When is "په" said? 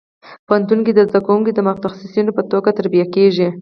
2.37-2.43